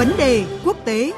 Vấn 0.00 0.12
đề 0.18 0.46
quốc 0.64 0.76
tế 0.84 1.12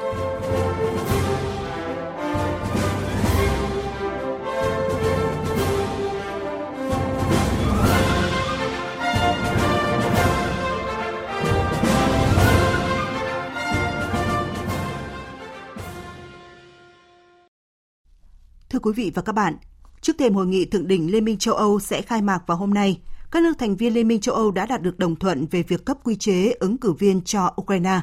Thưa 18.69 18.79
quý 18.79 18.91
vị 18.95 19.11
và 19.15 19.21
các 19.21 19.31
bạn, 19.31 19.57
trước 20.01 20.13
thềm 20.19 20.33
hội 20.33 20.45
nghị 20.45 20.65
thượng 20.65 20.87
đỉnh 20.87 21.11
Liên 21.11 21.25
minh 21.25 21.37
châu 21.37 21.55
Âu 21.55 21.79
sẽ 21.79 22.01
khai 22.01 22.21
mạc 22.21 22.39
vào 22.47 22.57
hôm 22.57 22.73
nay, 22.73 23.01
các 23.31 23.43
nước 23.43 23.53
thành 23.59 23.75
viên 23.75 23.93
Liên 23.93 24.07
minh 24.07 24.21
châu 24.21 24.35
Âu 24.35 24.51
đã 24.51 24.65
đạt 24.65 24.81
được 24.81 24.99
đồng 24.99 25.15
thuận 25.15 25.45
về 25.51 25.63
việc 25.63 25.85
cấp 25.85 25.97
quy 26.03 26.15
chế 26.15 26.53
ứng 26.59 26.77
cử 26.77 26.93
viên 26.93 27.21
cho 27.21 27.53
Ukraine. 27.61 27.99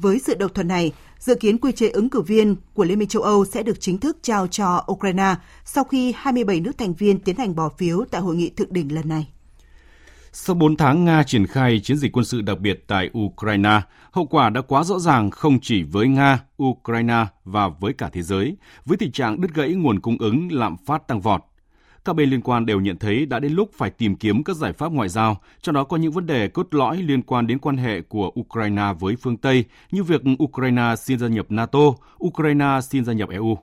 Với 0.00 0.18
sự 0.18 0.34
đồng 0.34 0.52
thuận 0.54 0.68
này, 0.68 0.92
dự 1.18 1.34
kiến 1.34 1.58
quy 1.58 1.72
chế 1.72 1.88
ứng 1.88 2.10
cử 2.10 2.20
viên 2.20 2.56
của 2.74 2.84
Liên 2.84 2.98
minh 2.98 3.08
châu 3.08 3.22
Âu 3.22 3.44
sẽ 3.44 3.62
được 3.62 3.80
chính 3.80 3.98
thức 3.98 4.18
trao 4.22 4.46
cho 4.46 4.84
Ukraine 4.92 5.34
sau 5.64 5.84
khi 5.84 6.14
27 6.16 6.60
nước 6.60 6.78
thành 6.78 6.94
viên 6.94 7.18
tiến 7.18 7.36
hành 7.36 7.56
bỏ 7.56 7.68
phiếu 7.78 8.04
tại 8.10 8.20
hội 8.20 8.36
nghị 8.36 8.50
thượng 8.50 8.72
đỉnh 8.72 8.94
lần 8.94 9.08
này. 9.08 9.28
Sau 10.32 10.56
4 10.56 10.76
tháng 10.76 11.04
Nga 11.04 11.22
triển 11.22 11.46
khai 11.46 11.80
chiến 11.80 11.96
dịch 11.96 12.12
quân 12.12 12.24
sự 12.24 12.40
đặc 12.40 12.58
biệt 12.60 12.84
tại 12.86 13.10
Ukraine, 13.18 13.80
hậu 14.10 14.26
quả 14.26 14.50
đã 14.50 14.60
quá 14.60 14.84
rõ 14.84 14.98
ràng 14.98 15.30
không 15.30 15.58
chỉ 15.62 15.82
với 15.82 16.08
Nga, 16.08 16.40
Ukraine 16.62 17.26
và 17.44 17.68
với 17.68 17.92
cả 17.92 18.10
thế 18.12 18.22
giới, 18.22 18.56
với 18.84 18.96
tình 18.96 19.12
trạng 19.12 19.40
đứt 19.40 19.54
gãy 19.54 19.72
nguồn 19.72 20.00
cung 20.00 20.16
ứng 20.18 20.52
lạm 20.52 20.76
phát 20.86 21.08
tăng 21.08 21.20
vọt. 21.20 21.44
Các 22.04 22.12
bên 22.12 22.30
liên 22.30 22.40
quan 22.40 22.66
đều 22.66 22.80
nhận 22.80 22.98
thấy 22.98 23.26
đã 23.26 23.38
đến 23.38 23.52
lúc 23.52 23.70
phải 23.74 23.90
tìm 23.90 24.16
kiếm 24.16 24.44
các 24.44 24.56
giải 24.56 24.72
pháp 24.72 24.92
ngoại 24.92 25.08
giao, 25.08 25.40
trong 25.62 25.74
đó 25.74 25.84
có 25.84 25.96
những 25.96 26.12
vấn 26.12 26.26
đề 26.26 26.48
cốt 26.48 26.74
lõi 26.74 26.96
liên 26.96 27.22
quan 27.22 27.46
đến 27.46 27.58
quan 27.58 27.76
hệ 27.76 28.00
của 28.00 28.32
Ukraine 28.40 28.92
với 29.00 29.16
phương 29.16 29.36
Tây, 29.36 29.64
như 29.90 30.02
việc 30.02 30.22
Ukraine 30.42 30.94
xin 30.98 31.18
gia 31.18 31.28
nhập 31.28 31.46
NATO, 31.50 31.80
Ukraine 32.24 32.80
xin 32.82 33.04
gia 33.04 33.12
nhập 33.12 33.28
EU. 33.30 33.58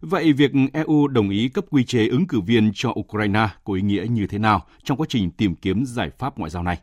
Vậy 0.00 0.32
việc 0.32 0.50
EU 0.72 1.08
đồng 1.08 1.30
ý 1.30 1.48
cấp 1.48 1.64
quy 1.70 1.84
chế 1.84 2.08
ứng 2.08 2.26
cử 2.26 2.40
viên 2.40 2.70
cho 2.74 2.94
Ukraine 3.00 3.48
có 3.64 3.74
ý 3.74 3.82
nghĩa 3.82 4.06
như 4.10 4.26
thế 4.26 4.38
nào 4.38 4.66
trong 4.82 4.98
quá 4.98 5.06
trình 5.10 5.30
tìm 5.30 5.54
kiếm 5.54 5.84
giải 5.86 6.10
pháp 6.18 6.38
ngoại 6.38 6.50
giao 6.50 6.62
này? 6.62 6.78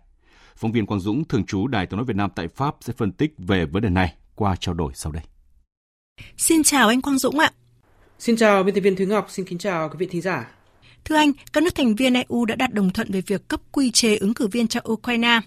Phóng 0.55 0.71
viên 0.71 0.85
Quang 0.85 0.99
Dũng, 0.99 1.25
thường 1.25 1.45
trú 1.45 1.67
Đài 1.67 1.85
tiếng 1.85 1.97
nói 1.97 2.05
Việt 2.05 2.15
Nam 2.15 2.29
tại 2.35 2.47
Pháp 2.47 2.75
sẽ 2.81 2.93
phân 2.97 3.11
tích 3.11 3.33
về 3.37 3.65
vấn 3.65 3.83
đề 3.83 3.89
này 3.89 4.13
qua 4.35 4.55
trao 4.59 4.75
đổi 4.75 4.91
sau 4.95 5.11
đây. 5.11 5.23
Xin 6.37 6.63
chào 6.63 6.87
anh 6.87 7.01
Quang 7.01 7.17
Dũng 7.17 7.39
ạ. 7.39 7.51
Xin 8.19 8.35
chào 8.35 8.63
biên 8.63 8.75
tập 8.75 8.81
viên 8.81 8.95
Thúy 8.95 9.05
Ngọc, 9.05 9.27
xin 9.29 9.45
kính 9.45 9.57
chào 9.57 9.89
quý 9.89 9.95
vị 9.99 10.07
thính 10.11 10.21
giả. 10.21 10.47
Thưa 11.05 11.15
anh, 11.15 11.31
các 11.53 11.63
nước 11.63 11.75
thành 11.75 11.95
viên 11.95 12.13
EU 12.13 12.45
đã 12.45 12.55
đạt 12.55 12.73
đồng 12.73 12.89
thuận 12.89 13.11
về 13.11 13.21
việc 13.21 13.47
cấp 13.47 13.61
quy 13.71 13.91
chế 13.91 14.17
ứng 14.17 14.33
cử 14.33 14.47
viên 14.47 14.67
cho 14.67 14.79
Ukraine. 14.91 15.39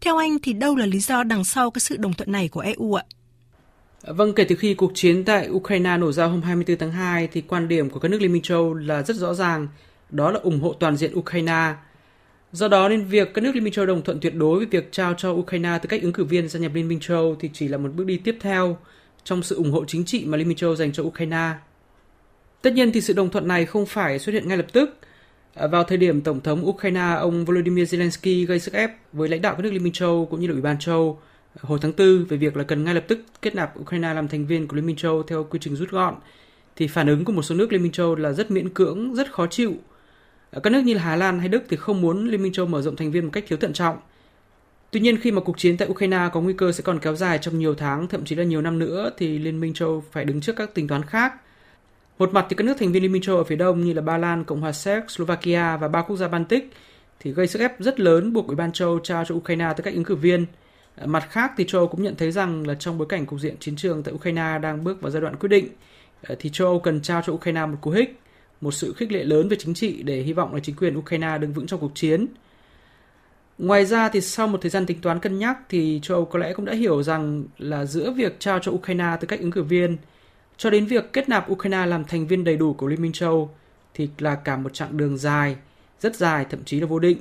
Theo 0.00 0.16
anh 0.16 0.38
thì 0.42 0.52
đâu 0.52 0.76
là 0.76 0.86
lý 0.86 0.98
do 0.98 1.22
đằng 1.22 1.44
sau 1.44 1.70
cái 1.70 1.80
sự 1.80 1.96
đồng 1.96 2.12
thuận 2.12 2.32
này 2.32 2.48
của 2.48 2.60
EU 2.60 2.94
ạ? 2.94 3.04
Vâng, 4.02 4.34
kể 4.34 4.44
từ 4.44 4.56
khi 4.56 4.74
cuộc 4.74 4.92
chiến 4.94 5.24
tại 5.24 5.48
Ukraine 5.50 5.96
nổ 5.96 6.12
ra 6.12 6.24
hôm 6.24 6.42
24 6.42 6.78
tháng 6.78 6.92
2 6.92 7.28
thì 7.32 7.40
quan 7.40 7.68
điểm 7.68 7.90
của 7.90 8.00
các 8.00 8.08
nước 8.08 8.20
Liên 8.20 8.32
minh 8.32 8.42
châu 8.42 8.74
là 8.74 9.02
rất 9.02 9.16
rõ 9.16 9.34
ràng, 9.34 9.68
đó 10.10 10.30
là 10.30 10.40
ủng 10.40 10.60
hộ 10.60 10.72
toàn 10.72 10.96
diện 10.96 11.18
Ukraine. 11.18 11.74
Do 12.52 12.68
đó 12.68 12.88
nên 12.88 13.04
việc 13.04 13.34
các 13.34 13.44
nước 13.44 13.54
Liên 13.54 13.64
minh 13.64 13.72
châu 13.72 13.86
đồng 13.86 14.02
thuận 14.02 14.20
tuyệt 14.20 14.34
đối 14.34 14.56
với 14.56 14.66
việc 14.66 14.92
trao 14.92 15.14
cho 15.14 15.30
Ukraine 15.30 15.78
tư 15.82 15.86
cách 15.86 16.02
ứng 16.02 16.12
cử 16.12 16.24
viên 16.24 16.48
gia 16.48 16.60
nhập 16.60 16.72
Liên 16.74 16.88
minh 16.88 17.00
châu 17.00 17.36
thì 17.40 17.50
chỉ 17.52 17.68
là 17.68 17.78
một 17.78 17.90
bước 17.94 18.06
đi 18.06 18.16
tiếp 18.16 18.36
theo 18.40 18.78
trong 19.24 19.42
sự 19.42 19.56
ủng 19.56 19.70
hộ 19.70 19.84
chính 19.84 20.04
trị 20.04 20.24
mà 20.26 20.36
Liên 20.36 20.48
minh 20.48 20.56
châu 20.56 20.76
dành 20.76 20.92
cho 20.92 21.02
Ukraine. 21.02 21.50
Tất 22.64 22.72
nhiên 22.72 22.92
thì 22.92 23.00
sự 23.00 23.12
đồng 23.12 23.30
thuận 23.30 23.48
này 23.48 23.66
không 23.66 23.86
phải 23.86 24.18
xuất 24.18 24.32
hiện 24.32 24.48
ngay 24.48 24.56
lập 24.56 24.66
tức. 24.72 24.96
À, 25.54 25.66
vào 25.66 25.84
thời 25.84 25.98
điểm 25.98 26.20
Tổng 26.20 26.40
thống 26.40 26.68
Ukraine 26.68 27.14
ông 27.20 27.44
Volodymyr 27.44 27.94
Zelensky 27.94 28.46
gây 28.46 28.60
sức 28.60 28.74
ép 28.74 28.90
với 29.12 29.28
lãnh 29.28 29.42
đạo 29.42 29.54
các 29.54 29.62
nước 29.62 29.70
Liên 29.70 29.82
minh 29.82 29.92
châu 29.92 30.28
cũng 30.30 30.40
như 30.40 30.46
là 30.46 30.52
Ủy 30.52 30.62
ban 30.62 30.78
châu 30.78 31.18
hồi 31.60 31.78
tháng 31.82 31.92
4 31.98 32.24
về 32.24 32.36
việc 32.36 32.56
là 32.56 32.64
cần 32.64 32.84
ngay 32.84 32.94
lập 32.94 33.04
tức 33.08 33.20
kết 33.42 33.54
nạp 33.54 33.80
Ukraine 33.80 34.14
làm 34.14 34.28
thành 34.28 34.46
viên 34.46 34.68
của 34.68 34.76
Liên 34.76 34.86
minh 34.86 34.96
châu 34.96 35.22
theo 35.22 35.44
quy 35.44 35.58
trình 35.62 35.76
rút 35.76 35.90
gọn, 35.90 36.14
thì 36.76 36.86
phản 36.86 37.06
ứng 37.06 37.24
của 37.24 37.32
một 37.32 37.42
số 37.42 37.54
nước 37.54 37.72
Liên 37.72 37.82
minh 37.82 37.92
châu 37.92 38.14
là 38.14 38.32
rất 38.32 38.50
miễn 38.50 38.68
cưỡng, 38.68 39.14
rất 39.14 39.32
khó 39.32 39.46
chịu. 39.46 39.74
À, 40.50 40.60
các 40.62 40.70
nước 40.70 40.80
như 40.84 40.94
là 40.94 41.02
Hà 41.02 41.16
Lan 41.16 41.38
hay 41.38 41.48
Đức 41.48 41.62
thì 41.68 41.76
không 41.76 42.00
muốn 42.00 42.28
Liên 42.28 42.42
minh 42.42 42.52
châu 42.52 42.66
mở 42.66 42.82
rộng 42.82 42.96
thành 42.96 43.10
viên 43.10 43.24
một 43.24 43.30
cách 43.32 43.44
thiếu 43.48 43.58
thận 43.58 43.72
trọng. 43.72 43.96
Tuy 44.90 45.00
nhiên 45.00 45.20
khi 45.20 45.32
mà 45.32 45.40
cuộc 45.40 45.58
chiến 45.58 45.76
tại 45.76 45.88
Ukraine 45.88 46.28
có 46.32 46.40
nguy 46.40 46.52
cơ 46.52 46.72
sẽ 46.72 46.82
còn 46.82 46.98
kéo 46.98 47.16
dài 47.16 47.38
trong 47.38 47.58
nhiều 47.58 47.74
tháng, 47.74 48.08
thậm 48.08 48.24
chí 48.24 48.34
là 48.34 48.44
nhiều 48.44 48.62
năm 48.62 48.78
nữa 48.78 49.10
thì 49.18 49.38
Liên 49.38 49.60
minh 49.60 49.74
châu 49.74 50.04
phải 50.12 50.24
đứng 50.24 50.40
trước 50.40 50.56
các 50.56 50.74
tính 50.74 50.88
toán 50.88 51.02
khác. 51.02 51.32
Một 52.18 52.32
mặt 52.32 52.46
thì 52.48 52.56
các 52.56 52.64
nước 52.64 52.74
thành 52.78 52.92
viên 52.92 53.02
Liên 53.02 53.12
minh 53.12 53.22
châu 53.22 53.36
ở 53.36 53.44
phía 53.44 53.56
đông 53.56 53.80
như 53.80 53.92
là 53.92 54.02
Ba 54.02 54.18
Lan, 54.18 54.44
Cộng 54.44 54.60
hòa 54.60 54.72
Séc, 54.72 55.10
Slovakia 55.10 55.76
và 55.76 55.88
ba 55.88 56.02
quốc 56.02 56.16
gia 56.16 56.28
Baltic 56.28 56.72
thì 57.20 57.32
gây 57.32 57.46
sức 57.46 57.58
ép 57.58 57.80
rất 57.80 58.00
lớn 58.00 58.32
buộc 58.32 58.46
Ủy 58.46 58.56
ban 58.56 58.72
châu 58.72 58.98
trao 58.98 59.24
cho 59.24 59.34
Ukraine 59.34 59.64
tới 59.64 59.82
các 59.84 59.94
ứng 59.94 60.04
cử 60.04 60.14
viên 60.14 60.46
ờ,– 60.96 61.06
Mặt 61.06 61.26
khác 61.30 61.52
thì 61.56 61.64
châu 61.64 61.80
Âu 61.80 61.88
cũng 61.88 62.02
nhận 62.02 62.16
thấy 62.16 62.32
rằng 62.32 62.66
là 62.66 62.74
trong 62.74 62.98
bối 62.98 63.06
cảnh 63.08 63.26
cục 63.26 63.40
diện 63.40 63.56
chiến 63.60 63.76
trường 63.76 64.02
tại 64.02 64.14
Ukraine 64.14 64.58
đang 64.62 64.84
bước 64.84 65.00
vào 65.00 65.10
giai 65.10 65.22
đoạn 65.22 65.36
quyết 65.36 65.48
định 65.48 65.68
ờ, 66.22 66.36
thì 66.38 66.50
châu 66.52 66.68
Âu 66.68 66.80
cần 66.80 67.02
trao 67.02 67.22
cho 67.26 67.32
Ukraine 67.32 67.66
một 67.66 67.78
cú 67.80 67.90
hích, 67.90 68.18
một 68.60 68.70
sự 68.70 68.94
khích 68.96 69.12
lệ 69.12 69.24
lớn 69.24 69.48
về 69.48 69.56
chính 69.60 69.74
trị 69.74 70.02
để 70.02 70.22
hy 70.22 70.32
vọng 70.32 70.54
là 70.54 70.60
chính 70.60 70.76
quyền 70.76 70.98
Ukraine 70.98 71.38
đứng 71.38 71.52
vững 71.52 71.66
trong 71.66 71.80
cuộc 71.80 71.92
chiến. 71.94 72.26
Ngoài 73.58 73.84
ra 73.84 74.08
thì 74.08 74.20
sau 74.20 74.48
một 74.48 74.58
thời 74.60 74.70
gian 74.70 74.86
tính 74.86 75.00
toán 75.00 75.20
cân 75.20 75.38
nhắc 75.38 75.58
thì 75.68 76.00
châu 76.02 76.16
Âu 76.16 76.24
có 76.24 76.38
lẽ 76.38 76.52
cũng 76.52 76.64
đã 76.64 76.74
hiểu 76.74 77.02
rằng 77.02 77.44
là 77.58 77.84
giữa 77.84 78.10
việc 78.10 78.40
trao 78.40 78.58
cho 78.58 78.72
Ukraine 78.72 79.16
tư 79.20 79.26
cách 79.26 79.40
ứng 79.40 79.50
cử 79.50 79.62
viên 79.62 79.96
cho 80.56 80.70
đến 80.70 80.86
việc 80.86 81.12
kết 81.12 81.28
nạp 81.28 81.50
Ukraine 81.52 81.86
làm 81.86 82.04
thành 82.04 82.26
viên 82.26 82.44
đầy 82.44 82.56
đủ 82.56 82.74
của 82.74 82.86
Liên 82.86 83.02
minh 83.02 83.12
châu 83.12 83.50
thì 83.94 84.08
là 84.18 84.34
cả 84.34 84.56
một 84.56 84.74
chặng 84.74 84.96
đường 84.96 85.16
dài, 85.18 85.56
rất 86.00 86.16
dài 86.16 86.46
thậm 86.50 86.64
chí 86.64 86.80
là 86.80 86.86
vô 86.86 86.98
định. 86.98 87.18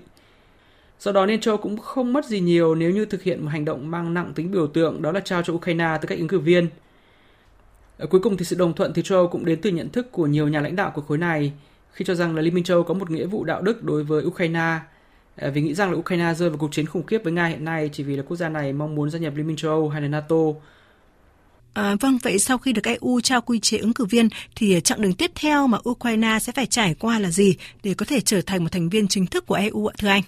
Do 0.99 1.11
đó 1.11 1.25
Liên 1.25 1.41
châu 1.41 1.57
cũng 1.57 1.77
không 1.77 2.13
mất 2.13 2.25
gì 2.25 2.39
nhiều 2.39 2.75
nếu 2.75 2.91
như 2.91 3.05
thực 3.05 3.23
hiện 3.23 3.41
một 3.41 3.49
hành 3.49 3.66
động 3.66 3.91
mang 3.91 4.13
nặng 4.13 4.31
tính 4.35 4.51
biểu 4.51 4.67
tượng 4.67 5.01
đó 5.01 5.11
là 5.11 5.19
trao 5.19 5.43
cho 5.43 5.53
Ukraine 5.53 5.97
tư 6.01 6.07
cách 6.07 6.17
ứng 6.19 6.27
cử 6.27 6.39
viên. 6.39 6.67
Ở 7.97 8.07
cuối 8.07 8.22
cùng 8.22 8.38
thì 8.38 8.45
sự 8.45 8.55
đồng 8.55 8.73
thuận 8.73 8.93
thì 8.93 9.01
châu 9.01 9.27
cũng 9.27 9.45
đến 9.45 9.61
từ 9.61 9.69
nhận 9.69 9.89
thức 9.89 10.11
của 10.11 10.27
nhiều 10.27 10.47
nhà 10.47 10.61
lãnh 10.61 10.75
đạo 10.75 10.91
của 10.95 11.01
khối 11.01 11.17
này 11.17 11.53
khi 11.91 12.05
cho 12.05 12.16
rằng 12.16 12.35
là 12.35 12.41
Liên 12.41 12.53
minh 12.53 12.63
châu 12.63 12.83
có 12.83 12.93
một 12.93 13.11
nghĩa 13.11 13.25
vụ 13.25 13.43
đạo 13.43 13.61
đức 13.61 13.83
đối 13.83 14.03
với 14.03 14.25
Ukraine 14.25 14.79
à, 15.35 15.49
vì 15.49 15.61
nghĩ 15.61 15.73
rằng 15.73 15.91
là 15.91 15.97
Ukraine 15.97 16.33
rơi 16.33 16.49
vào 16.49 16.57
cuộc 16.57 16.72
chiến 16.72 16.85
khủng 16.85 17.05
khiếp 17.05 17.23
với 17.23 17.33
Nga 17.33 17.45
hiện 17.45 17.66
nay 17.66 17.89
chỉ 17.93 18.03
vì 18.03 18.16
là 18.16 18.23
quốc 18.23 18.38
gia 18.38 18.49
này 18.49 18.73
mong 18.73 18.95
muốn 18.95 19.09
gia 19.09 19.19
nhập 19.19 19.33
Liên 19.35 19.47
minh 19.47 19.55
châu 19.55 19.72
Âu 19.72 19.89
hay 19.89 20.01
là 20.01 20.07
NATO. 20.07 20.35
À, 21.73 21.95
vâng, 22.00 22.17
vậy 22.23 22.39
sau 22.39 22.57
khi 22.57 22.73
được 22.73 22.84
EU 22.84 23.22
trao 23.22 23.41
quy 23.41 23.59
chế 23.59 23.78
ứng 23.78 23.94
cử 23.94 24.06
viên 24.06 24.29
thì 24.56 24.81
chặng 24.84 25.01
đường 25.01 25.13
tiếp 25.13 25.31
theo 25.35 25.67
mà 25.67 25.78
Ukraine 25.89 26.38
sẽ 26.41 26.53
phải 26.56 26.66
trải 26.66 26.95
qua 27.00 27.19
là 27.19 27.29
gì 27.29 27.56
để 27.84 27.94
có 27.94 28.06
thể 28.06 28.22
trở 28.22 28.41
thành 28.41 28.63
một 28.63 28.72
thành 28.72 28.89
viên 28.89 29.07
chính 29.07 29.25
thức 29.25 29.45
của 29.45 29.56
EU 29.56 29.88
ạ 29.88 29.94
thưa 29.97 30.07
anh? 30.07 30.22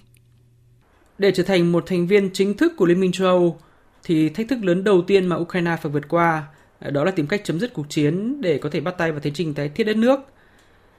Để 1.17 1.31
trở 1.35 1.43
thành 1.43 1.71
một 1.71 1.83
thành 1.87 2.07
viên 2.07 2.29
chính 2.33 2.57
thức 2.57 2.73
của 2.77 2.85
Liên 2.85 2.99
minh 2.99 3.11
châu 3.11 3.27
Âu, 3.27 3.59
thì 4.03 4.29
thách 4.29 4.47
thức 4.49 4.63
lớn 4.63 4.83
đầu 4.83 5.01
tiên 5.01 5.27
mà 5.27 5.35
Ukraine 5.35 5.75
phải 5.81 5.91
vượt 5.91 6.07
qua 6.09 6.43
à, 6.79 6.89
đó 6.89 7.03
là 7.03 7.11
tìm 7.11 7.27
cách 7.27 7.41
chấm 7.43 7.59
dứt 7.59 7.73
cuộc 7.73 7.85
chiến 7.89 8.41
để 8.41 8.57
có 8.57 8.69
thể 8.69 8.79
bắt 8.79 8.97
tay 8.97 9.11
vào 9.11 9.19
tiến 9.19 9.33
trình 9.33 9.53
tái 9.53 9.69
thiết 9.69 9.83
đất 9.83 9.97
nước. 9.97 10.19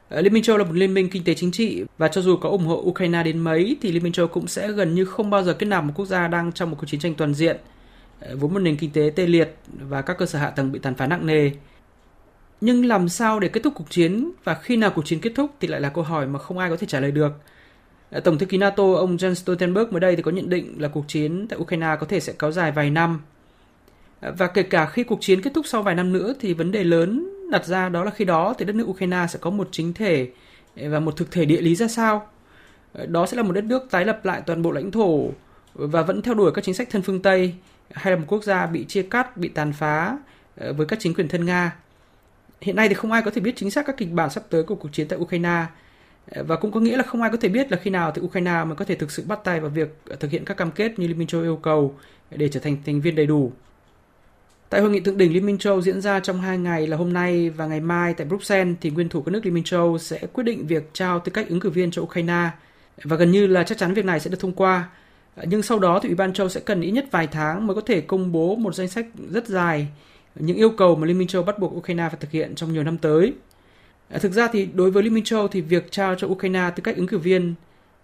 À, 0.08 0.20
liên 0.20 0.32
minh 0.32 0.42
châu 0.42 0.54
Âu 0.54 0.58
là 0.58 0.64
một 0.64 0.76
liên 0.76 0.94
minh 0.94 1.10
kinh 1.10 1.24
tế 1.24 1.34
chính 1.34 1.52
trị 1.52 1.84
và 1.98 2.08
cho 2.08 2.20
dù 2.20 2.36
có 2.36 2.48
ủng 2.48 2.66
hộ 2.66 2.82
Ukraine 2.86 3.22
đến 3.22 3.38
mấy 3.38 3.76
thì 3.82 3.92
Liên 3.92 4.02
minh 4.02 4.12
châu 4.12 4.26
Âu 4.26 4.34
cũng 4.34 4.48
sẽ 4.48 4.72
gần 4.72 4.94
như 4.94 5.04
không 5.04 5.30
bao 5.30 5.42
giờ 5.42 5.54
kết 5.54 5.66
nạp 5.66 5.84
một 5.84 5.92
quốc 5.96 6.06
gia 6.06 6.28
đang 6.28 6.52
trong 6.52 6.70
một 6.70 6.76
cuộc 6.80 6.86
chiến 6.86 7.00
tranh 7.00 7.14
toàn 7.14 7.34
diện 7.34 7.56
Ờ, 8.20 8.36
vốn 8.36 8.54
một 8.54 8.60
nền 8.60 8.76
kinh 8.76 8.90
tế 8.90 9.12
tê 9.16 9.26
liệt 9.26 9.56
và 9.88 10.02
các 10.02 10.18
cơ 10.18 10.26
sở 10.26 10.38
hạ 10.38 10.50
tầng 10.50 10.72
bị 10.72 10.78
tàn 10.78 10.94
phá 10.94 11.06
nặng 11.06 11.26
nề. 11.26 11.50
Nhưng 12.60 12.86
làm 12.86 13.08
sao 13.08 13.40
để 13.40 13.48
kết 13.48 13.60
thúc 13.62 13.72
cuộc 13.76 13.90
chiến 13.90 14.30
và 14.44 14.54
khi 14.54 14.76
nào 14.76 14.90
cuộc 14.94 15.06
chiến 15.06 15.20
kết 15.20 15.32
thúc 15.34 15.50
thì 15.60 15.68
lại 15.68 15.80
là 15.80 15.88
câu 15.88 16.04
hỏi 16.04 16.26
mà 16.26 16.38
không 16.38 16.58
ai 16.58 16.70
có 16.70 16.76
thể 16.76 16.86
trả 16.86 17.00
lời 17.00 17.10
được. 17.10 17.32
Ờ, 18.10 18.20
Tổng 18.20 18.38
thư 18.38 18.46
ký 18.46 18.58
NATO 18.58 18.92
ông 18.94 19.16
Jens 19.16 19.34
Stoltenberg 19.34 19.90
mới 19.90 20.00
đây 20.00 20.16
thì 20.16 20.22
có 20.22 20.30
nhận 20.30 20.48
định 20.48 20.74
là 20.78 20.88
cuộc 20.88 21.04
chiến 21.08 21.46
tại 21.48 21.58
Ukraine 21.58 21.96
có 22.00 22.06
thể 22.06 22.20
sẽ 22.20 22.32
kéo 22.38 22.52
dài 22.52 22.72
vài 22.72 22.90
năm. 22.90 23.20
Ờ, 24.20 24.34
và 24.38 24.46
kể 24.46 24.62
cả 24.62 24.86
khi 24.86 25.04
cuộc 25.04 25.18
chiến 25.20 25.42
kết 25.42 25.50
thúc 25.54 25.66
sau 25.66 25.82
vài 25.82 25.94
năm 25.94 26.12
nữa 26.12 26.34
thì 26.40 26.54
vấn 26.54 26.72
đề 26.72 26.84
lớn 26.84 27.32
đặt 27.50 27.66
ra 27.66 27.88
đó 27.88 28.04
là 28.04 28.10
khi 28.10 28.24
đó 28.24 28.54
thì 28.58 28.64
đất 28.64 28.76
nước 28.76 28.86
Ukraine 28.88 29.26
sẽ 29.30 29.38
có 29.42 29.50
một 29.50 29.68
chính 29.72 29.94
thể 29.94 30.30
và 30.76 31.00
một 31.00 31.16
thực 31.16 31.30
thể 31.30 31.44
địa 31.44 31.60
lý 31.60 31.74
ra 31.74 31.88
sao. 31.88 32.28
Đó 33.08 33.26
sẽ 33.26 33.36
là 33.36 33.42
một 33.42 33.52
đất 33.52 33.64
nước 33.64 33.90
tái 33.90 34.04
lập 34.04 34.24
lại 34.24 34.42
toàn 34.46 34.62
bộ 34.62 34.70
lãnh 34.70 34.90
thổ 34.90 35.30
và 35.74 36.02
vẫn 36.02 36.22
theo 36.22 36.34
đuổi 36.34 36.52
các 36.52 36.64
chính 36.64 36.74
sách 36.74 36.88
thân 36.90 37.02
phương 37.02 37.22
Tây 37.22 37.54
hay 37.92 38.12
là 38.12 38.18
một 38.18 38.24
quốc 38.28 38.44
gia 38.44 38.66
bị 38.66 38.84
chia 38.84 39.02
cắt, 39.02 39.36
bị 39.36 39.48
tàn 39.48 39.72
phá 39.72 40.18
ờ, 40.56 40.72
với 40.72 40.86
các 40.86 40.98
chính 41.00 41.14
quyền 41.14 41.28
thân 41.28 41.44
Nga. 41.44 41.76
Hiện 42.60 42.76
nay 42.76 42.88
thì 42.88 42.94
không 42.94 43.12
ai 43.12 43.22
có 43.22 43.30
thể 43.30 43.40
biết 43.40 43.56
chính 43.56 43.70
xác 43.70 43.86
các 43.86 43.96
kịch 43.96 44.12
bản 44.12 44.30
sắp 44.30 44.44
tới 44.50 44.62
của 44.62 44.74
cuộc 44.74 44.88
chiến 44.92 45.08
tại 45.08 45.18
Ukraine 45.18 45.64
ờ, 46.30 46.44
và 46.44 46.56
cũng 46.56 46.72
có 46.72 46.80
nghĩa 46.80 46.96
là 46.96 47.02
không 47.02 47.22
ai 47.22 47.30
có 47.30 47.36
thể 47.40 47.48
biết 47.48 47.72
là 47.72 47.78
khi 47.78 47.90
nào 47.90 48.12
thì 48.14 48.22
Ukraine 48.22 48.64
mới 48.64 48.76
có 48.76 48.84
thể 48.84 48.94
thực 48.94 49.10
sự 49.10 49.24
bắt 49.26 49.40
tay 49.44 49.60
vào 49.60 49.70
việc 49.70 49.96
ờ, 50.08 50.16
thực 50.16 50.30
hiện 50.30 50.44
các 50.44 50.56
cam 50.56 50.70
kết 50.70 50.98
như 50.98 51.06
Liên 51.06 51.18
minh 51.18 51.28
châu 51.28 51.42
yêu 51.42 51.56
cầu 51.56 51.94
để 52.30 52.48
trở 52.48 52.60
thành 52.60 52.76
thành 52.86 53.00
viên 53.00 53.14
đầy 53.14 53.26
đủ. 53.26 53.52
Tại 54.70 54.80
hội 54.80 54.90
nghị 54.90 55.00
thượng 55.00 55.18
đỉnh 55.18 55.32
Liên 55.32 55.46
minh 55.46 55.58
châu 55.58 55.82
diễn 55.82 56.00
ra 56.00 56.20
trong 56.20 56.40
hai 56.40 56.58
ngày 56.58 56.86
là 56.86 56.96
hôm 56.96 57.12
nay 57.12 57.50
và 57.50 57.66
ngày 57.66 57.80
mai 57.80 58.14
tại 58.14 58.26
Bruxelles 58.26 58.76
thì 58.80 58.90
nguyên 58.90 59.08
thủ 59.08 59.22
các 59.22 59.32
nước 59.32 59.44
Liên 59.44 59.54
minh 59.54 59.64
châu 59.64 59.98
sẽ 59.98 60.18
quyết 60.32 60.44
định 60.44 60.66
việc 60.66 60.90
trao 60.92 61.20
tư 61.20 61.32
cách 61.32 61.48
ứng 61.48 61.60
cử 61.60 61.70
viên 61.70 61.90
cho 61.90 62.02
Ukraine 62.02 62.50
và 63.02 63.16
gần 63.16 63.30
như 63.30 63.46
là 63.46 63.62
chắc 63.62 63.78
chắn 63.78 63.94
việc 63.94 64.04
này 64.04 64.20
sẽ 64.20 64.30
được 64.30 64.40
thông 64.40 64.52
qua. 64.52 64.88
Nhưng 65.44 65.62
sau 65.62 65.78
đó 65.78 65.98
thì 66.02 66.08
Ủy 66.08 66.16
ban 66.16 66.32
châu 66.32 66.48
sẽ 66.48 66.60
cần 66.60 66.80
ít 66.80 66.90
nhất 66.90 67.06
vài 67.10 67.26
tháng 67.26 67.66
mới 67.66 67.74
có 67.74 67.80
thể 67.80 68.00
công 68.00 68.32
bố 68.32 68.56
một 68.56 68.74
danh 68.74 68.88
sách 68.88 69.06
rất 69.30 69.46
dài 69.46 69.86
những 70.34 70.56
yêu 70.56 70.70
cầu 70.70 70.96
mà 70.96 71.06
Liên 71.06 71.18
minh 71.18 71.28
châu 71.28 71.42
bắt 71.42 71.58
buộc 71.58 71.76
Ukraine 71.76 72.08
phải 72.08 72.18
thực 72.20 72.30
hiện 72.30 72.54
trong 72.54 72.72
nhiều 72.72 72.82
năm 72.82 72.98
tới. 72.98 73.32
À, 74.08 74.18
thực 74.18 74.32
ra 74.32 74.48
thì 74.52 74.68
đối 74.74 74.90
với 74.90 75.02
Liên 75.02 75.14
minh 75.14 75.24
châu 75.24 75.48
thì 75.48 75.60
việc 75.60 75.92
trao 75.92 76.14
cho 76.14 76.26
Ukraine 76.26 76.70
tư 76.76 76.80
cách 76.80 76.96
ứng 76.96 77.06
cử 77.06 77.18
viên 77.18 77.54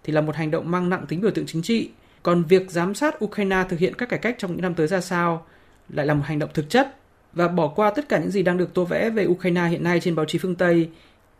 thì 0.03 0.13
là 0.13 0.21
một 0.21 0.35
hành 0.35 0.51
động 0.51 0.71
mang 0.71 0.89
nặng 0.89 1.05
tính 1.07 1.21
biểu 1.21 1.31
tượng 1.31 1.45
chính 1.45 1.61
trị. 1.61 1.89
Còn 2.23 2.43
việc 2.43 2.71
giám 2.71 2.95
sát 2.95 3.23
Ukraine 3.23 3.63
thực 3.69 3.79
hiện 3.79 3.93
các 3.93 4.09
cải 4.09 4.19
cách 4.19 4.35
trong 4.37 4.51
những 4.51 4.61
năm 4.61 4.73
tới 4.73 4.87
ra 4.87 5.01
sao 5.01 5.45
lại 5.89 6.05
là 6.05 6.13
một 6.13 6.23
hành 6.25 6.39
động 6.39 6.49
thực 6.53 6.69
chất 6.69 6.95
và 7.33 7.47
bỏ 7.47 7.67
qua 7.67 7.91
tất 7.95 8.09
cả 8.09 8.19
những 8.19 8.31
gì 8.31 8.43
đang 8.43 8.57
được 8.57 8.73
tô 8.73 8.85
vẽ 8.85 9.09
về 9.09 9.25
Ukraine 9.25 9.67
hiện 9.67 9.83
nay 9.83 9.99
trên 9.99 10.15
báo 10.15 10.25
chí 10.25 10.37
phương 10.37 10.55
Tây, 10.55 10.89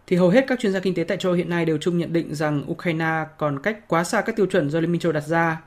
thì 0.07 0.15
hầu 0.15 0.29
hết 0.29 0.45
các 0.47 0.59
chuyên 0.59 0.73
gia 0.73 0.79
kinh 0.79 0.95
tế 0.95 1.03
tại 1.03 1.17
châu 1.17 1.33
hiện 1.33 1.49
nay 1.49 1.65
đều 1.65 1.77
chung 1.77 1.97
nhận 1.97 2.13
định 2.13 2.35
rằng 2.35 2.71
Ukraine 2.71 3.25
còn 3.37 3.59
cách 3.59 3.87
quá 3.87 4.03
xa 4.03 4.21
các 4.21 4.35
tiêu 4.35 4.45
chuẩn 4.45 4.69
do 4.69 4.79
Liên 4.79 4.91
minh 4.91 5.01
châu 5.01 5.11
đặt 5.11 5.27
ra. 5.27 5.61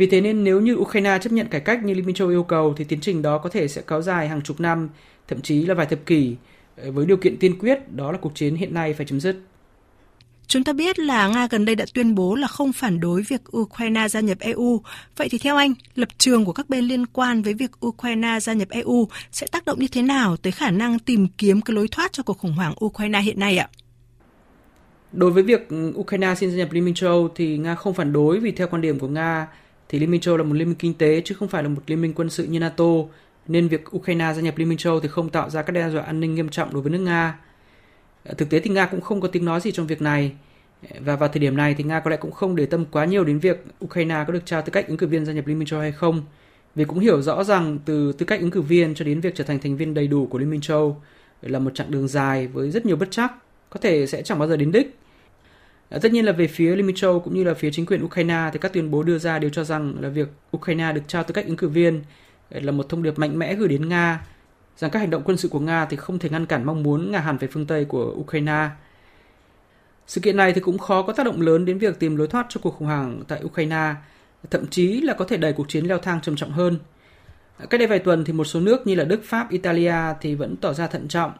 Vì 0.00 0.06
thế 0.06 0.20
nên 0.20 0.44
nếu 0.44 0.60
như 0.60 0.74
Ukraine 0.74 1.18
chấp 1.22 1.32
nhận 1.32 1.48
cải 1.48 1.60
cách 1.60 1.84
như 1.84 1.94
Liên 1.94 2.06
minh 2.06 2.14
châu 2.14 2.28
yêu 2.28 2.42
cầu 2.42 2.74
thì 2.76 2.84
tiến 2.84 3.00
trình 3.00 3.22
đó 3.22 3.38
có 3.38 3.48
thể 3.48 3.68
sẽ 3.68 3.82
kéo 3.88 4.02
dài 4.02 4.28
hàng 4.28 4.42
chục 4.42 4.60
năm, 4.60 4.88
thậm 5.28 5.40
chí 5.40 5.66
là 5.66 5.74
vài 5.74 5.86
thập 5.86 6.06
kỷ, 6.06 6.36
với 6.84 7.06
điều 7.06 7.16
kiện 7.16 7.36
tiên 7.36 7.58
quyết 7.58 7.92
đó 7.92 8.12
là 8.12 8.18
cuộc 8.18 8.34
chiến 8.34 8.56
hiện 8.56 8.74
nay 8.74 8.94
phải 8.94 9.06
chấm 9.06 9.20
dứt. 9.20 9.36
Chúng 10.46 10.64
ta 10.64 10.72
biết 10.72 10.98
là 10.98 11.28
Nga 11.28 11.48
gần 11.50 11.64
đây 11.64 11.74
đã 11.74 11.84
tuyên 11.94 12.14
bố 12.14 12.34
là 12.34 12.48
không 12.48 12.72
phản 12.72 13.00
đối 13.00 13.22
việc 13.22 13.56
Ukraine 13.56 14.08
gia 14.08 14.20
nhập 14.20 14.38
EU. 14.40 14.82
Vậy 15.16 15.28
thì 15.30 15.38
theo 15.38 15.56
anh, 15.56 15.74
lập 15.94 16.08
trường 16.18 16.44
của 16.44 16.52
các 16.52 16.70
bên 16.70 16.84
liên 16.84 17.06
quan 17.06 17.42
với 17.42 17.54
việc 17.54 17.86
Ukraine 17.86 18.40
gia 18.40 18.52
nhập 18.52 18.68
EU 18.70 19.08
sẽ 19.32 19.46
tác 19.46 19.64
động 19.64 19.78
như 19.78 19.88
thế 19.92 20.02
nào 20.02 20.36
tới 20.36 20.52
khả 20.52 20.70
năng 20.70 20.98
tìm 20.98 21.26
kiếm 21.38 21.60
cái 21.60 21.74
lối 21.74 21.88
thoát 21.88 22.12
cho 22.12 22.22
cuộc 22.22 22.38
khủng 22.38 22.52
hoảng 22.52 22.74
Ukraine 22.84 23.20
hiện 23.20 23.40
nay 23.40 23.58
ạ? 23.58 23.68
Đối 25.12 25.30
với 25.30 25.42
việc 25.42 25.68
Ukraine 25.94 26.34
xin 26.34 26.50
gia 26.50 26.56
nhập 26.56 26.72
Liên 26.72 26.84
minh 26.84 26.94
châu 26.94 27.28
thì 27.34 27.58
Nga 27.58 27.74
không 27.74 27.94
phản 27.94 28.12
đối 28.12 28.40
vì 28.40 28.52
theo 28.52 28.68
quan 28.68 28.82
điểm 28.82 28.98
của 28.98 29.08
Nga 29.08 29.46
thì 29.90 29.98
Liên 29.98 30.10
minh 30.10 30.20
châu 30.20 30.36
là 30.36 30.42
một 30.42 30.54
liên 30.54 30.68
minh 30.68 30.78
kinh 30.78 30.94
tế 30.94 31.22
chứ 31.24 31.34
không 31.34 31.48
phải 31.48 31.62
là 31.62 31.68
một 31.68 31.82
liên 31.86 32.00
minh 32.02 32.12
quân 32.14 32.30
sự 32.30 32.44
như 32.44 32.58
NATO 32.58 32.84
nên 33.46 33.68
việc 33.68 33.96
Ukraine 33.96 34.32
gia 34.34 34.42
nhập 34.42 34.58
Liên 34.58 34.68
minh 34.68 34.78
châu 34.78 35.00
thì 35.00 35.08
không 35.08 35.28
tạo 35.28 35.50
ra 35.50 35.62
các 35.62 35.72
đe 35.72 35.90
dọa 35.90 36.02
an 36.02 36.20
ninh 36.20 36.34
nghiêm 36.34 36.48
trọng 36.48 36.72
đối 36.72 36.82
với 36.82 36.92
nước 36.92 36.98
Nga. 36.98 37.38
Ờ, 38.24 38.34
thực 38.34 38.50
tế 38.50 38.60
thì 38.60 38.70
Nga 38.70 38.86
cũng 38.86 39.00
không 39.00 39.20
có 39.20 39.28
tiếng 39.28 39.44
nói 39.44 39.60
gì 39.60 39.72
trong 39.72 39.86
việc 39.86 40.02
này. 40.02 40.32
Và 41.00 41.16
vào 41.16 41.28
thời 41.28 41.40
điểm 41.40 41.56
này 41.56 41.74
thì 41.78 41.84
Nga 41.84 42.00
có 42.00 42.10
lẽ 42.10 42.16
cũng 42.16 42.32
không 42.32 42.56
để 42.56 42.66
tâm 42.66 42.84
quá 42.90 43.04
nhiều 43.04 43.24
đến 43.24 43.38
việc 43.38 43.64
Ukraine 43.84 44.24
có 44.26 44.32
được 44.32 44.46
trao 44.46 44.62
tư 44.62 44.70
cách 44.70 44.88
ứng 44.88 44.96
cử 44.96 45.06
viên 45.06 45.24
gia 45.24 45.32
nhập 45.32 45.46
Liên 45.46 45.58
minh 45.58 45.68
châu 45.68 45.80
hay 45.80 45.92
không. 45.92 46.22
Vì 46.74 46.84
cũng 46.84 46.98
hiểu 46.98 47.22
rõ 47.22 47.44
rằng 47.44 47.78
từ 47.84 48.12
tư 48.12 48.26
cách 48.26 48.40
ứng 48.40 48.50
cử 48.50 48.60
viên 48.60 48.94
cho 48.94 49.04
đến 49.04 49.20
việc 49.20 49.34
trở 49.34 49.44
thành 49.44 49.58
thành 49.58 49.76
viên 49.76 49.94
đầy 49.94 50.06
đủ 50.06 50.26
của 50.26 50.38
Liên 50.38 50.50
minh 50.50 50.60
châu 50.60 51.02
là 51.42 51.58
một 51.58 51.74
chặng 51.74 51.90
đường 51.90 52.08
dài 52.08 52.46
với 52.46 52.70
rất 52.70 52.86
nhiều 52.86 52.96
bất 52.96 53.08
chắc, 53.10 53.32
có 53.70 53.80
thể 53.80 54.06
sẽ 54.06 54.22
chẳng 54.22 54.38
bao 54.38 54.48
giờ 54.48 54.56
đến 54.56 54.72
đích. 54.72 54.99
Ờ, 55.90 55.98
tất 55.98 56.12
nhiên 56.12 56.24
là 56.24 56.32
về 56.32 56.46
phía 56.46 56.76
Liên 56.76 56.86
minh 56.86 56.96
châu 56.96 57.20
cũng 57.20 57.34
như 57.34 57.44
là 57.44 57.54
phía 57.54 57.70
chính 57.70 57.86
quyền 57.86 58.04
Ukraine 58.04 58.50
thì 58.52 58.58
các 58.58 58.72
tuyên 58.72 58.90
bố 58.90 59.02
đưa 59.02 59.18
ra 59.18 59.38
đều 59.38 59.50
cho 59.50 59.64
rằng 59.64 59.94
là 60.00 60.08
việc 60.08 60.28
Ukraine 60.56 60.92
được 60.92 61.02
trao 61.06 61.24
tư 61.24 61.32
cách 61.32 61.46
ứng 61.46 61.56
cử 61.56 61.68
viên 61.68 62.02
ờ, 62.50 62.60
là 62.60 62.72
một 62.72 62.88
thông 62.88 63.02
điệp 63.02 63.18
mạnh 63.18 63.38
mẽ 63.38 63.54
gửi 63.54 63.68
đến 63.68 63.88
Nga 63.88 64.20
rằng 64.76 64.90
các 64.90 64.98
hành 64.98 65.10
động 65.10 65.22
quân 65.24 65.36
sự 65.36 65.48
của 65.48 65.60
Nga 65.60 65.84
thì 65.84 65.96
không 65.96 66.18
thể 66.18 66.28
ngăn 66.28 66.46
cản 66.46 66.66
mong 66.66 66.82
muốn 66.82 67.12
ngả 67.12 67.20
hẳn 67.20 67.36
về 67.36 67.48
phương 67.52 67.66
Tây 67.66 67.84
của 67.84 68.14
Ukraine. 68.16 68.68
Sự 70.06 70.20
kiện 70.20 70.36
này 70.36 70.52
thì 70.52 70.60
cũng 70.60 70.78
khó 70.78 71.02
có 71.02 71.12
tác 71.12 71.26
động 71.26 71.40
lớn 71.40 71.64
đến 71.64 71.78
việc 71.78 71.98
tìm 71.98 72.16
lối 72.16 72.26
thoát 72.26 72.46
cho 72.48 72.60
cuộc 72.62 72.74
khủng 72.74 72.88
hoảng 72.88 73.22
tại 73.28 73.40
Ukraine, 73.44 73.94
thậm 74.50 74.66
chí 74.66 75.00
là 75.00 75.14
có 75.14 75.24
thể 75.24 75.36
đẩy 75.36 75.52
cuộc 75.52 75.68
chiến 75.68 75.86
leo 75.86 75.98
thang 75.98 76.20
trầm 76.20 76.36
trọng 76.36 76.50
hơn. 76.50 76.78
Ờ, 77.58 77.66
cách 77.66 77.78
đây 77.80 77.88
vài 77.88 77.98
tuần 77.98 78.24
thì 78.24 78.32
một 78.32 78.44
số 78.44 78.60
nước 78.60 78.86
như 78.86 78.94
là 78.94 79.04
Đức, 79.04 79.20
Pháp, 79.24 79.50
Italia 79.50 79.94
thì 80.20 80.34
vẫn 80.34 80.56
tỏ 80.56 80.72
ra 80.72 80.86
thận 80.86 81.08
trọng, 81.08 81.32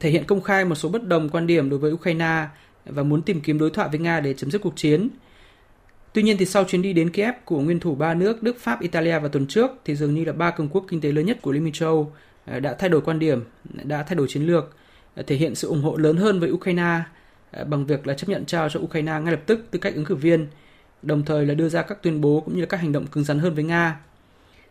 thể 0.00 0.10
hiện 0.10 0.24
công 0.24 0.40
khai 0.40 0.64
một 0.64 0.74
số 0.74 0.88
bất 0.88 1.06
đồng 1.08 1.28
quan 1.28 1.46
điểm 1.46 1.70
đối 1.70 1.78
với 1.78 1.92
Ukraine 1.92 2.46
và 2.86 3.02
muốn 3.02 3.22
tìm 3.22 3.40
kiếm 3.40 3.58
đối 3.58 3.70
thoại 3.70 3.88
với 3.88 4.00
Nga 4.00 4.20
để 4.20 4.34
chấm 4.34 4.50
dứt 4.50 4.62
cuộc 4.62 4.76
chiến. 4.76 5.08
Tuy 6.12 6.22
nhiên 6.22 6.36
thì 6.36 6.46
sau 6.46 6.64
chuyến 6.64 6.82
đi 6.82 6.92
đến 6.92 7.10
Kiev 7.10 7.34
của 7.44 7.60
nguyên 7.60 7.80
thủ 7.80 7.94
ba 7.94 8.14
nước 8.14 8.42
Đức, 8.42 8.56
Pháp, 8.60 8.80
Italia 8.80 9.18
vào 9.18 9.28
tuần 9.28 9.46
trước 9.46 9.70
thì 9.84 9.96
dường 9.96 10.14
như 10.14 10.24
là 10.24 10.32
ba 10.32 10.50
cường 10.50 10.68
quốc 10.68 10.84
kinh 10.88 11.00
tế 11.00 11.12
lớn 11.12 11.26
nhất 11.26 11.38
của 11.42 11.52
Liên 11.52 11.64
minh 11.64 11.72
châu 11.72 11.88
Âu 11.88 12.12
à, 12.44 12.60
đã 12.60 12.74
thay 12.74 12.88
đổi 12.88 13.00
quan 13.00 13.18
điểm, 13.18 13.44
đã 13.84 14.02
thay 14.02 14.16
đổi 14.16 14.26
chiến 14.28 14.42
lược, 14.42 14.76
à, 15.14 15.22
thể 15.26 15.36
hiện 15.36 15.54
sự 15.54 15.68
ủng 15.68 15.82
hộ 15.82 15.96
lớn 15.96 16.16
hơn 16.16 16.40
với 16.40 16.50
Ukraine 16.50 17.00
à, 17.50 17.64
bằng 17.64 17.86
việc 17.86 18.06
là 18.06 18.14
chấp 18.14 18.28
nhận 18.28 18.44
trao 18.44 18.68
cho 18.68 18.80
Ukraine 18.80 19.20
ngay 19.20 19.32
lập 19.32 19.40
tức 19.46 19.66
tư 19.70 19.78
cách 19.78 19.94
ứng 19.94 20.04
cử 20.04 20.14
viên, 20.14 20.46
đồng 21.02 21.24
thời 21.24 21.46
là 21.46 21.54
đưa 21.54 21.68
ra 21.68 21.82
các 21.82 22.02
tuyên 22.02 22.20
bố 22.20 22.40
cũng 22.40 22.54
như 22.54 22.60
là 22.60 22.66
các 22.66 22.80
hành 22.80 22.92
động 22.92 23.06
cứng 23.06 23.24
rắn 23.24 23.38
hơn 23.38 23.54
với 23.54 23.64
Nga. 23.64 24.00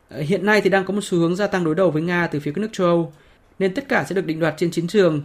Hiện 0.09 0.45
nay 0.45 0.61
thì 0.61 0.69
đang 0.69 0.85
có 0.85 0.93
một 0.93 1.03
xu 1.03 1.17
hướng 1.17 1.35
gia 1.35 1.47
tăng 1.47 1.63
đối 1.63 1.75
đầu 1.75 1.91
với 1.91 2.01
Nga 2.01 2.27
từ 2.27 2.39
phía 2.39 2.51
các 2.51 2.61
nước 2.61 2.69
châu 2.71 2.87
Âu, 2.87 3.13
nên 3.59 3.73
tất 3.73 3.89
cả 3.89 4.05
sẽ 4.09 4.15
được 4.15 4.25
định 4.25 4.39
đoạt 4.39 4.53
trên 4.57 4.71
chiến 4.71 4.87
trường. 4.87 5.23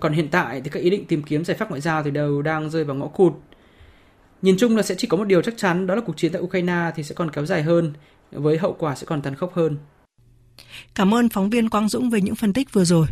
Còn 0.00 0.12
hiện 0.12 0.28
tại 0.28 0.60
thì 0.60 0.70
các 0.70 0.80
ý 0.80 0.90
định 0.90 1.04
tìm 1.04 1.22
kiếm 1.22 1.44
giải 1.44 1.56
pháp 1.56 1.68
ngoại 1.70 1.80
giao 1.80 2.02
thì 2.02 2.10
đều 2.10 2.42
đang 2.42 2.70
rơi 2.70 2.84
vào 2.84 2.96
ngõ 2.96 3.06
cụt. 3.06 3.32
Nhìn 4.42 4.56
chung 4.58 4.76
là 4.76 4.82
sẽ 4.82 4.94
chỉ 4.98 5.08
có 5.08 5.16
một 5.16 5.24
điều 5.24 5.42
chắc 5.42 5.54
chắn 5.56 5.86
đó 5.86 5.94
là 5.94 6.00
cuộc 6.06 6.16
chiến 6.16 6.32
tại 6.32 6.42
Ukraine 6.42 6.90
thì 6.94 7.02
sẽ 7.02 7.14
còn 7.14 7.30
kéo 7.30 7.46
dài 7.46 7.62
hơn, 7.62 7.92
với 8.32 8.58
hậu 8.58 8.76
quả 8.78 8.94
sẽ 8.94 9.06
còn 9.06 9.22
tàn 9.22 9.34
khốc 9.34 9.54
hơn. 9.54 9.76
Cảm 10.94 11.14
ơn 11.14 11.28
phóng 11.28 11.50
viên 11.50 11.68
Quang 11.68 11.88
Dũng 11.88 12.10
về 12.10 12.20
những 12.20 12.34
phân 12.34 12.52
tích 12.52 12.72
vừa 12.72 12.84
rồi. 12.84 13.06